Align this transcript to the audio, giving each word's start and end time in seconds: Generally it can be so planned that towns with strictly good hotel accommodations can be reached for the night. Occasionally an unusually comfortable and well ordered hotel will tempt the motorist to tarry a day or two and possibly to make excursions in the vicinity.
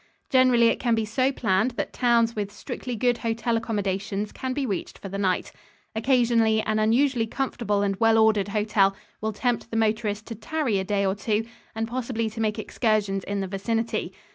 Generally 0.31 0.69
it 0.69 0.79
can 0.79 0.95
be 0.95 1.05
so 1.05 1.31
planned 1.31 1.77
that 1.77 1.93
towns 1.93 2.35
with 2.35 2.51
strictly 2.51 2.95
good 2.95 3.19
hotel 3.19 3.55
accommodations 3.55 4.31
can 4.31 4.51
be 4.51 4.65
reached 4.65 4.97
for 4.97 5.09
the 5.09 5.17
night. 5.19 5.51
Occasionally 5.95 6.59
an 6.63 6.79
unusually 6.79 7.27
comfortable 7.27 7.83
and 7.83 7.95
well 7.97 8.17
ordered 8.17 8.47
hotel 8.47 8.95
will 9.21 9.31
tempt 9.31 9.69
the 9.69 9.77
motorist 9.77 10.25
to 10.25 10.33
tarry 10.33 10.79
a 10.79 10.83
day 10.83 11.05
or 11.05 11.13
two 11.13 11.45
and 11.75 11.87
possibly 11.87 12.31
to 12.31 12.41
make 12.41 12.57
excursions 12.57 13.23
in 13.25 13.41
the 13.41 13.47
vicinity. 13.47 14.11